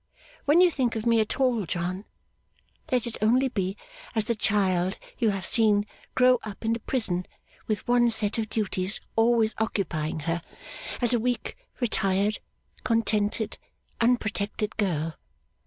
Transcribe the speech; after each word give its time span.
When 0.45 0.61
you 0.61 0.71
think 0.71 0.95
of 0.95 1.05
me 1.05 1.19
at 1.19 1.39
all, 1.39 1.67
John, 1.67 2.05
let 2.91 3.05
it 3.05 3.19
only 3.21 3.49
be 3.49 3.77
as 4.15 4.25
the 4.25 4.33
child 4.33 4.97
you 5.19 5.29
have 5.29 5.45
seen 5.45 5.85
grow 6.15 6.39
up 6.41 6.65
in 6.65 6.73
the 6.73 6.79
prison 6.79 7.27
with 7.67 7.87
one 7.87 8.09
set 8.09 8.39
of 8.39 8.49
duties 8.49 8.99
always 9.15 9.53
occupying 9.59 10.21
her; 10.21 10.41
as 11.03 11.13
a 11.13 11.19
weak, 11.19 11.55
retired, 11.79 12.39
contented, 12.83 13.59
unprotected 14.01 14.75
girl. 14.77 15.17